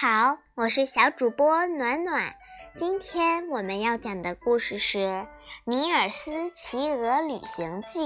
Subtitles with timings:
[0.00, 2.36] 好，我是小主播暖暖。
[2.76, 4.98] 今天我们要讲的故事是
[5.64, 7.98] 《尼尔斯骑鹅旅行记》，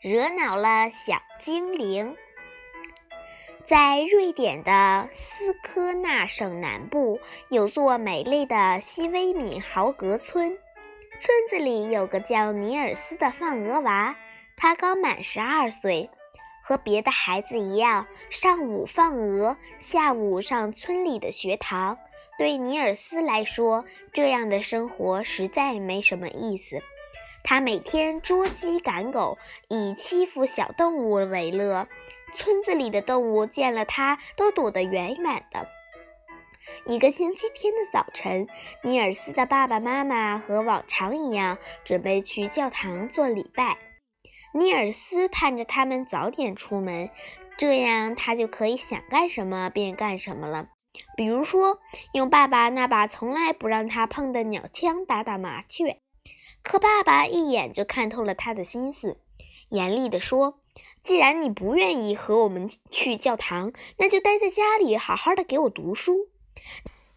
[0.00, 2.16] 惹恼了小精灵。
[3.64, 10.58] 在瑞典的斯科纳省南部，有座美丽的西威敏豪格村。
[11.20, 14.16] 村子里有个叫尼尔斯的放鹅娃，
[14.56, 16.10] 他刚满十二岁。
[16.62, 21.98] 和别的孩子一样，上午放鹅，下午上村里的学堂。
[22.38, 26.80] 对尼尔斯来说，这样的生活实在没什么意思。
[27.44, 29.36] 他每天捉鸡赶狗，
[29.68, 31.88] 以欺负小动物为乐。
[32.34, 35.68] 村子里的动物见了他，都躲得远远的。
[36.86, 38.46] 一个星期天的早晨，
[38.82, 43.76] 尼尔斯的爸爸妈妈和往常一样，准备去教堂做礼拜。
[44.54, 47.10] 尼尔斯盼着他们早点出门，
[47.56, 50.68] 这样他就可以想干什么便干什么了。
[51.16, 51.78] 比如说，
[52.12, 55.98] 用爸爸那把从来不让他碰的鸟枪打打麻雀。
[56.62, 59.16] 可爸爸一眼就看透了他的心思，
[59.70, 60.60] 严厉地说
[61.02, 66.28] ：“既然你不愿意和我们去教堂，那就待在家里，好好的给我读书。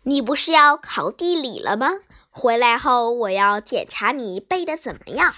[0.04, 1.90] 你不是要考地理了吗？
[2.32, 5.34] 回来后我要检查你背的怎么样。”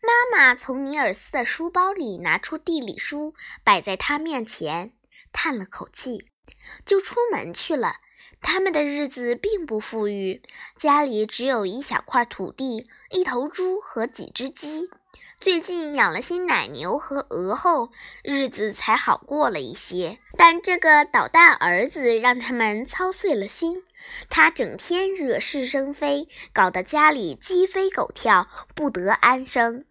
[0.00, 4.92] 妈妈从尼尔斯的书包里拿出地理书，摆在他面前，
[5.32, 6.30] 叹了口气，
[6.86, 7.96] 就出门去了。
[8.40, 10.40] 他们的日子并不富裕，
[10.76, 14.88] 家里只有一小块土地、一头猪和几只鸡。
[15.40, 17.90] 最近养了些奶牛和鹅后，
[18.22, 20.18] 日子才好过了一些。
[20.36, 23.82] 但这个捣蛋儿子让他们操碎了心，
[24.28, 29.84] 他整天惹是生非，搞得家里鸡飞狗跳，不得安生。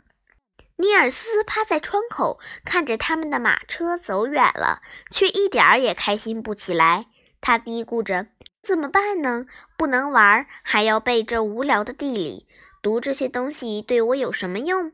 [0.77, 7.07] 尼尔斯趴在窗口，看着他们的马车走远了，却一点儿也开心不起来。
[7.41, 8.27] 他嘀咕着
[8.61, 9.45] ：“怎么办呢？
[9.75, 12.47] 不能玩，还要背这无聊的地理，
[12.81, 14.91] 读这些东西对我有什么用？”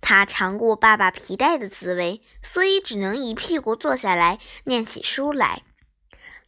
[0.00, 5.62] 他尝过爸爸皮带的滋味，所以只能一屁股坐下来念起书来。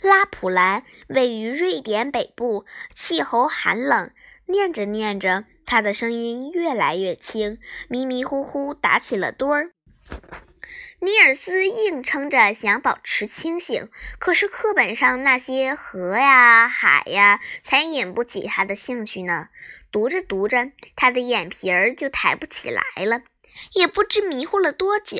[0.00, 4.10] 拉普兰位于瑞典北部，气候寒冷。
[4.46, 9.72] 念着念着，他的声音越来越轻，迷迷糊糊打起了盹儿。
[11.00, 19.48] 尼尔斯硬撑着想保持清醒，可是课本上那些河呀、海呀，才引不起他的兴趣呢。
[19.92, 23.22] 读着读着，他的眼皮儿就抬不起来了。
[23.72, 25.18] 也不知迷糊了多久，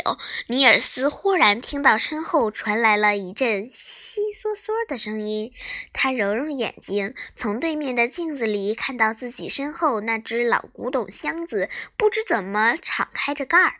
[0.49, 5.53] 尼尔斯忽然听到身后传来了一阵悉嗦嗦的声音。
[5.93, 13.75] 他揉揉眼睛，从对面的镜子里看到自己身后那只老古董箱子，不知怎么敞开着盖儿。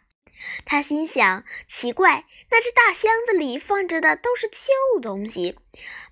[0.65, 5.59] 他心想：奇怪，那只大箱子里放着的都是旧东西，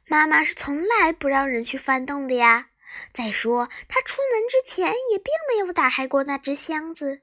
[0.06, 2.66] 妈妈是从来不让人去翻动的呀。
[3.12, 7.20] 再说，他出门之前也并没有打开过那只箱子。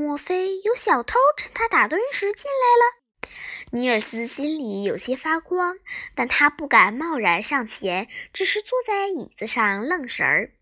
[0.00, 3.28] 莫非有小偷趁他打盹时进来了？
[3.72, 5.76] 尼尔斯心里有些发光，
[6.14, 10.52] 但他不敢贸然上前，只是坐在椅子上愣神儿。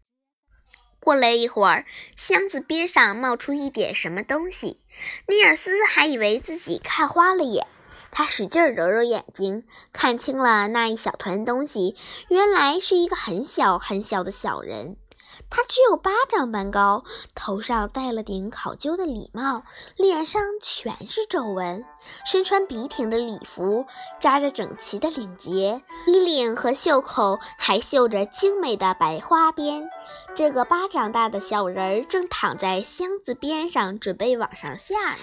[1.00, 1.84] 过了一会儿，
[2.16, 4.80] 箱子边上冒出一点什么东西，
[5.28, 7.66] 尼尔斯还以为自己看花了眼。
[8.10, 11.94] 他使劲揉揉眼睛，看清了那一小团东西，
[12.30, 14.96] 原来是一个很小很小的小人。
[15.50, 17.04] 他只有巴掌般高，
[17.34, 19.62] 头上戴了顶考究的礼帽，
[19.96, 21.84] 脸上全是皱纹，
[22.24, 23.86] 身穿笔挺的礼服，
[24.18, 29.88] 扎着整齐的领结，衣领和袖口还绣着精美的白花边。
[30.34, 35.18] 这个巴掌大的小人儿正躺在箱子边上，准备往上下呢。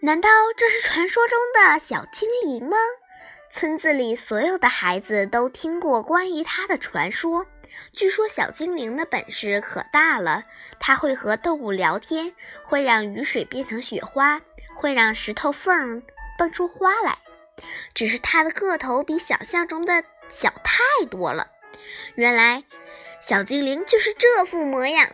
[0.00, 2.76] 难道这是传说中的小精灵吗？
[3.48, 7.46] 村子里所有的孩子都听过关于他的传说。
[7.92, 10.44] 据说小精灵的本事可大了，
[10.80, 12.34] 它会和动物聊天，
[12.64, 14.40] 会让雨水变成雪花，
[14.74, 16.02] 会让石头缝
[16.38, 17.18] 蹦出花来。
[17.94, 21.48] 只是它的个头比想象中的小太多了。
[22.14, 22.64] 原来，
[23.20, 25.10] 小精灵就是这副模样。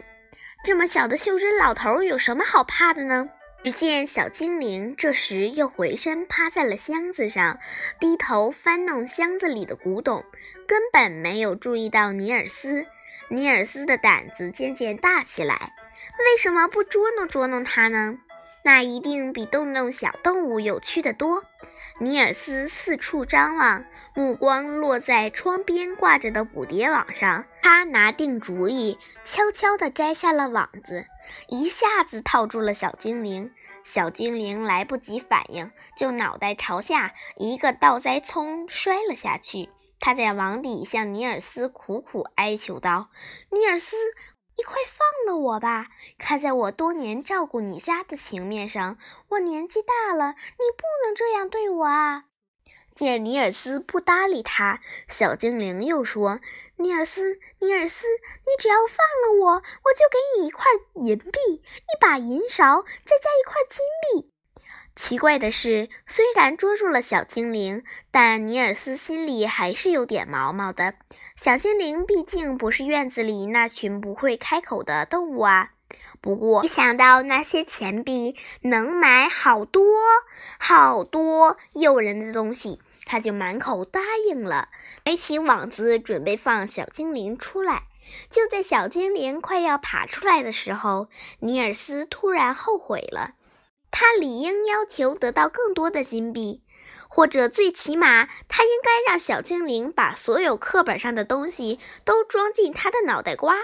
[0.64, 3.28] 这么小的袖珍老头有什么好怕的呢？
[3.64, 7.58] 只见小精灵这时又回身趴在了箱子上，
[8.00, 10.25] 低头翻弄箱子里的古董，
[10.66, 12.87] 根本没有注意到尼尔斯。
[13.28, 15.75] 尼尔斯的胆子渐渐大起来，
[16.19, 18.19] 为什么不捉弄捉弄他呢？
[18.62, 21.44] 那一定比逗弄小动物有趣的多。
[22.00, 23.84] 尼尔斯四处张望，
[24.14, 27.44] 目光落在窗边挂着的捕蝶网上。
[27.62, 31.06] 他拿定主意，悄悄地摘下了网子，
[31.49, 33.52] 一下子套住了小精灵。
[33.82, 39.69] 小精灵来不及反应，就脑袋朝下，一个倒栽葱摔了下去。
[40.00, 43.08] 他在网底向尼尔斯苦苦哀求道
[43.50, 43.96] ：“尼尔斯。”
[44.58, 45.87] 你快放了我吧！
[46.19, 52.25] 看在我多年照顾你家的情面上，我年纪大了，你不能这样对我啊！
[52.93, 56.40] 见尼尔斯不搭理他，小精灵又说
[56.75, 60.64] ：“尼尔斯，尼尔斯，你只要放了我，我就给你一块
[60.96, 64.32] 银币，一把银勺，再加一块金币。”
[64.96, 70.94] 奇怪的是，虽然捉住了小精灵，但尼尔斯心里还是有点毛毛的。
[71.40, 75.70] 小精灵毕竟不是院子里那群不会开口的动物啊。
[76.20, 79.85] 不过，一想到那些钱币能买好多
[80.58, 84.69] 好多诱人的东西，他就满口答应了，
[85.05, 87.84] 抬起网子准备放小精灵出来。
[88.31, 91.06] 就在小精灵快要爬出来的时候，
[91.38, 93.34] 尼尔斯突然后悔了。
[93.93, 96.62] 他理应要求得到更多的金币，
[97.19, 103.56] 或者最起码，他应该让小精灵把所有课本上的东西都装进他的脑袋瓜。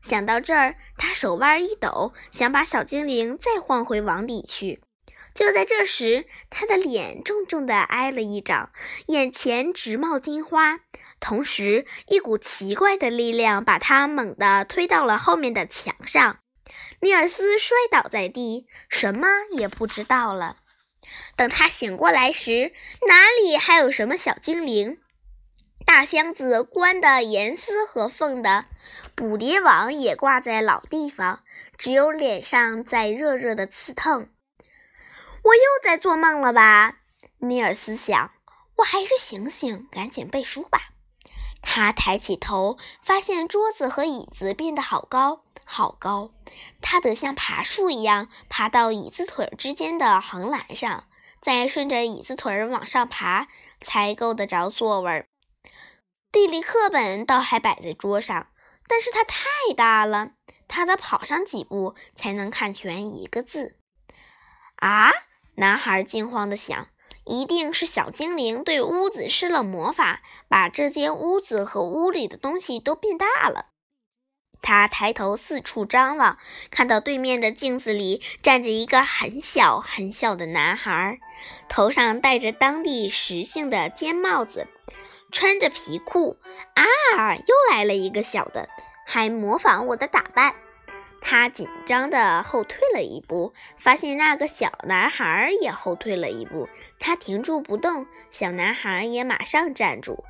[0.00, 4.80] 想到这儿，他手腕一抖，想把小精灵再晃回网底去。
[5.34, 8.70] 就在这时，他的脸重重地挨了一掌，
[9.08, 10.80] 眼前直冒金花，
[11.20, 16.38] 同时一股奇怪的力量把他猛地推到了后面的墙上。
[17.00, 20.56] 尼尔斯摔倒在地，什么也不知道了。
[21.36, 22.72] 等他醒过来时，
[23.06, 24.98] 哪里还有什么小精灵？
[25.86, 28.64] 大箱子关得严丝合缝的，
[29.14, 31.42] 捕蝶网也挂在老地方，
[31.76, 34.28] 只有脸上在热热的刺痛。
[35.42, 36.96] 我又在做梦了吧？
[37.38, 38.30] 尼尔斯想。
[38.76, 40.88] 我还是醒醒，赶紧背书吧。
[41.62, 45.43] 他抬起头，发现桌子和椅子变得好高。
[45.64, 46.30] 好高，
[46.80, 51.04] 他得像爬树一样爬到椅子腿之间的横栏上，
[51.40, 53.48] 再顺着椅子腿往上爬，
[53.80, 55.26] 才够得着座位。
[56.30, 58.48] 地理课本倒还摆在桌上，
[58.88, 59.44] 但是它太
[59.76, 60.32] 大了，
[60.68, 63.76] 他得跑上几步才能看全一个字。
[64.76, 65.10] 啊！
[65.56, 66.88] 男孩惊慌地想，
[67.24, 73.66] 一定是小精灵对屋子施了魔法，把这间屋子和屋里的东西都变大了。
[74.66, 76.38] 他抬头四处张望，
[76.70, 81.18] 看到对面的镜子里站着一个很小很小的男孩，
[81.68, 84.66] 头上戴着当地时兴的尖帽子，
[85.30, 86.38] 穿着皮裤。
[86.74, 88.70] 啊，又来了一个小的，
[89.06, 90.54] 还模仿我的打扮。
[91.20, 96.70] 他紧张地后退了一步，发现那个小男孩也后退了一步。
[96.98, 100.24] 他停住不动，小男孩也马上站住。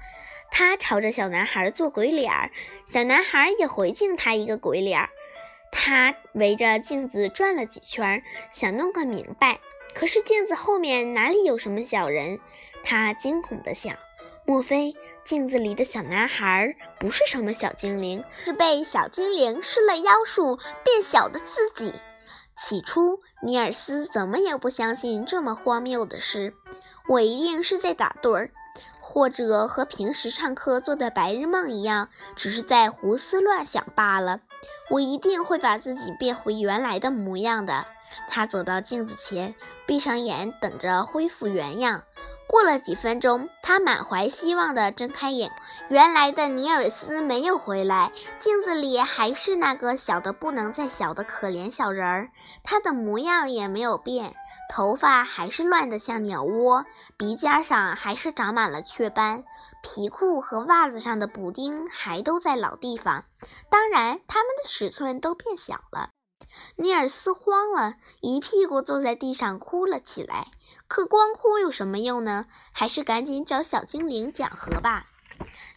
[0.51, 2.51] 他朝着小男孩做鬼脸儿，
[2.87, 5.09] 小男孩也回敬他一个鬼脸儿。
[5.73, 9.59] 他围着镜子转了几圈，想弄个明白。
[9.95, 12.39] 可是镜子后面哪里有什么小人？
[12.85, 13.97] 他惊恐地想：
[14.45, 14.95] 莫非
[15.25, 21.95] 镜子里的小男孩不是什么小精灵，是被小精灵施了妖术变小的自己？
[22.57, 26.55] 起初，尼尔斯怎么也不相信这么荒谬的事。
[27.09, 28.51] 我一定是在打盹儿。
[29.07, 34.41] 或者和平时上课做的白日梦一样，只是在胡思乱想罢了。
[34.91, 37.85] 我一定会把自己变回原来的模样的。
[38.29, 39.55] 他走到镜子前，
[39.87, 42.03] 闭上眼，等着恢复原样。
[42.47, 45.51] 过了几分钟，他满怀希望地睁开眼，
[45.89, 52.31] 原来的尼尔斯没有回来，镜子里还是那个小的不能再小的可怜小人儿，
[52.63, 54.35] 他的模样也没有变，
[54.71, 56.85] 头发还是乱得像鸟窝，
[57.17, 59.45] 鼻尖上还是长满了雀斑，
[59.83, 63.25] 皮裤和袜子上的补丁还都在老地方，
[63.71, 66.11] 当然，它们的尺寸都变小了。
[66.77, 70.49] 尼尔斯慌了，一屁股坐在地上哭了起来。
[70.87, 72.47] 可光哭有什么用呢？
[72.73, 75.07] 还是赶紧找小精灵讲和吧。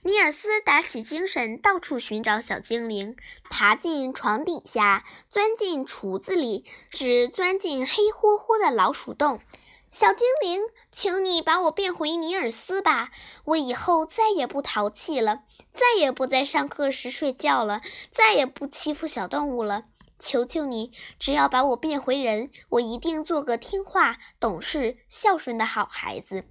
[0.04, 3.16] 尼尔斯打起精神，到处寻找小精灵，
[3.50, 9.42] 爬进床底下，钻进橱子里，只钻进黑乎乎的老鼠洞。
[9.90, 13.10] 小精灵，请你把我变回尼尔斯吧！
[13.46, 15.42] 我以后再也不淘气了，
[15.74, 17.82] 再也不在上课时睡觉了，
[18.12, 19.86] 再也不欺负小动物了。
[20.20, 26.46] 求求你，只要把我变回人，我一定做个听话、懂事、孝顺的好孩子。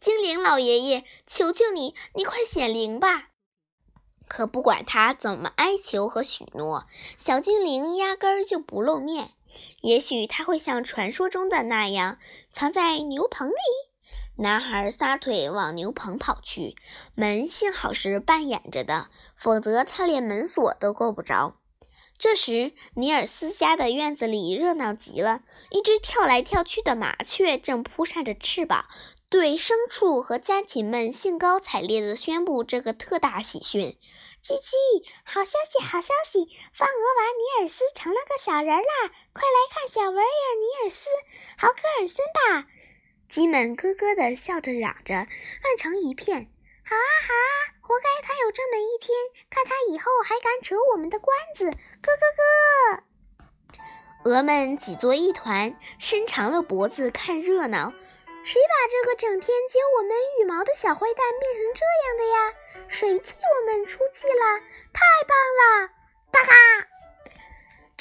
[0.00, 3.28] 精灵老爷爷，求求你，你快显灵吧！
[4.28, 6.86] 可不管他怎么哀求和许诺，
[7.18, 9.32] 小精灵压根儿就不露面。
[9.82, 12.18] 也许他会像传说中的那样，
[12.50, 13.54] 藏在牛棚里。
[14.36, 16.74] 男孩撒腿往牛棚跑去，
[17.14, 21.58] 门幸好是半掩着的，否则他连门锁都够不着。
[22.22, 28.86] 这时，尼尔斯家的院子里热闹极了，一只跳来跳去的麻雀正扑扇着翅膀。
[29.28, 33.98] 对牲畜和家禽们兴高采烈地宣布这个特大喜讯
[34.40, 36.48] ：“叽叽，好消息，好消息！
[36.72, 39.10] 放鹅娃尼尔斯成了个小人啦！
[39.32, 41.08] 快来看小玩意尼尔斯，
[41.58, 42.68] 豪格尔森吧！”
[43.28, 46.52] 鸡们咯咯地笑着嚷着，乱成一片。
[46.86, 49.14] “好啊，好啊，活该他有这么一天！
[49.50, 51.66] 看他以后还敢扯我们的关子！”
[52.00, 52.24] 咯咯
[52.96, 54.30] 咯！
[54.30, 57.92] 鹅们挤作一团，伸长了脖子看热闹。
[58.44, 62.54] 谁把这个整天揪我们羽毛的小坏蛋变成这样的呀？
[62.88, 64.60] 谁替我们出气了？
[64.94, 65.90] 太棒了！
[66.32, 66.91] 嘎嘎！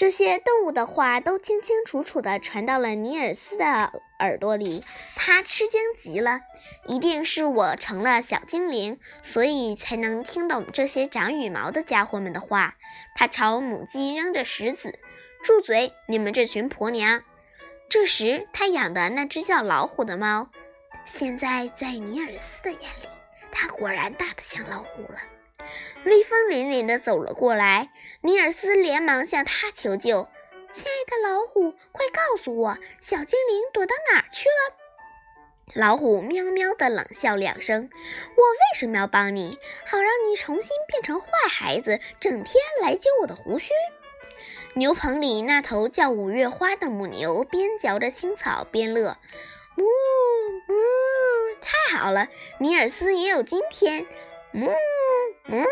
[0.01, 4.83] 这些动物的话都清清楚楚地传到了尼尔斯的耳朵里，
[5.15, 6.41] 他吃惊极了。
[6.87, 12.73] 一定是我成了小精灵，所以才能听懂这些长羽毛的家伙们的话。
[13.13, 14.97] 他朝母鸡扔着石子
[15.45, 15.93] ：“住嘴！
[16.07, 17.21] 你们这群婆娘！”
[17.87, 20.49] 这时，他养的那只叫老虎的猫，
[21.05, 23.07] 现在在尼尔斯的眼里，
[23.51, 25.19] 它果然大得像老虎了。
[26.03, 27.91] 威风凛凛地走了过来，
[28.21, 30.27] 尼尔斯连忙向他求救
[30.73, 34.75] ：“亲爱的老虎，快告诉我，小精灵躲到哪儿去了？”
[35.73, 37.89] 老虎喵喵地冷笑两声
[38.35, 39.57] ：“我为什么要帮你？
[39.85, 43.71] 好让你重新变成坏孩子，整天来揪我的胡须？”
[44.73, 49.17] 牛棚里那头叫五月花的母牛边嚼着青草边乐，
[49.77, 50.73] 呜呜，
[51.61, 52.27] 太好了，
[52.59, 54.07] 尼尔斯也有今天，
[54.53, 55.65] 呜呜。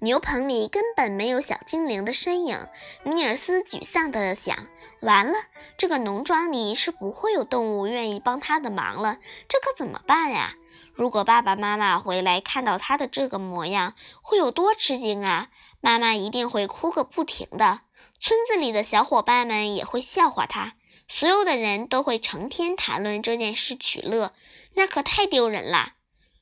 [0.00, 2.68] 牛棚里根本没有小精灵的身影，
[3.02, 4.68] 尼尔斯沮丧地想：
[5.00, 5.34] 完了，
[5.76, 10.54] 这个农庄里是不会有动物愿意帮他的忙了，这可怎么办呀？
[10.94, 15.48] 如果爸爸妈妈回来看到他的这个模样，会有多吃惊啊！
[15.80, 17.80] 妈妈一定会哭个不停的，
[18.20, 20.74] 村子里的小伙伴们也会笑话他，
[21.08, 24.32] 所有的人都会成天谈论这件事取乐，
[24.74, 25.94] 那可太丢人了。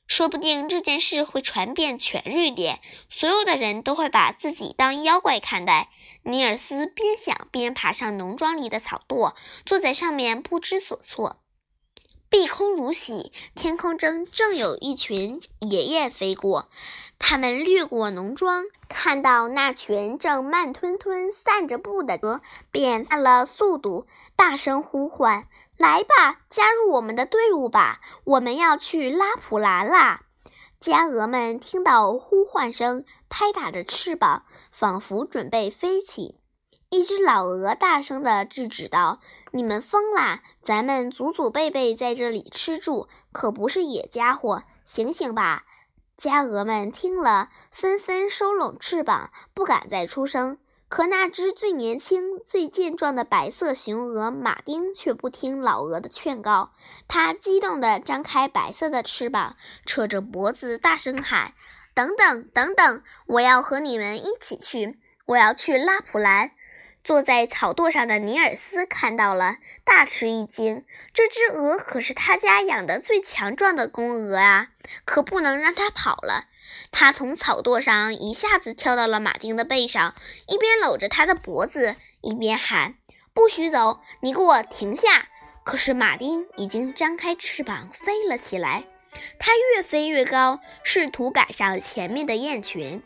[0.07, 5.89] 说不定这件事会传遍全瑞典，所有的人都会把自己当妖怪看待。
[6.23, 9.35] 尼尔斯边想边爬上农庄里的草垛，
[9.65, 11.41] 坐在上面不知所措。
[12.29, 16.67] 碧空如洗，天空中正有一群野雁飞过。
[17.19, 28.01] 它们掠过农庄，看到那群正慢吞吞散着步的鹅，便慢了速度，大声呼唤：“来吧，加入我们的队伍吧！
[28.25, 30.21] 我们要去拉普兰啦！”
[30.81, 36.36] 家鹅们听到呼唤声，拍打着翅膀，仿佛准备飞起。
[36.89, 39.19] 一只老鹅大声地制止道
[39.51, 40.41] ：“你们疯啦！
[40.63, 44.63] 咱们祖祖辈辈在这里吃住，可不是野家伙！
[44.85, 45.65] 醒醒吧！”
[46.15, 50.57] 家鹅们听了，纷纷收拢翅膀，不敢再出声。
[50.87, 56.71] 可那只最年轻、最健壮的白色雄鹅马丁却不听老鹅的劝告，
[57.09, 61.53] 它激动地张开白色的翅膀，扯着脖子大声喊
[61.93, 63.03] ：“等等，等等！
[63.25, 64.97] 我要和你们一起去！
[65.25, 66.51] 我要去拉普兰！”
[67.07, 70.83] 坐在草垛上的尼尔斯看到了，大吃一惊。
[71.13, 74.67] 这只鹅可是他家养的最强壮的公鹅啊，
[75.05, 76.47] 可不能让它跑了。
[76.91, 80.15] 他从草垛上一下子跳到了马丁的背上，
[80.49, 82.95] 一边搂着他的脖子，一边喊
[83.33, 84.01] ：“不许走！
[84.19, 85.29] 你给我停下！”
[85.63, 88.83] 可是马丁已经张开翅膀飞了起来，
[89.39, 93.01] 它越飞越高，试图赶上前面的雁群。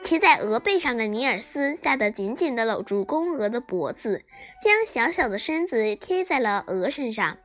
[0.00, 4.24] 骑在鹅背上的尼尔斯吓得紧紧地搂住公鹅的脖子，
[4.62, 7.36] 将小小的身子贴在了鹅身上。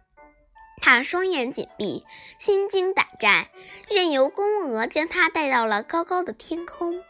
[0.81, 2.05] 他双眼紧闭，
[2.39, 3.47] 心惊胆战，
[3.89, 7.01] 任由公鹅将他带到了高高的天空。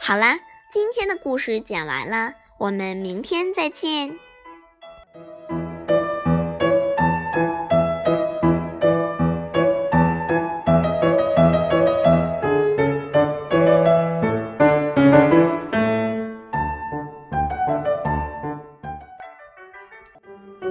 [0.00, 0.40] 好啦，
[0.70, 4.18] 今天的故事讲完了，我们明天再见。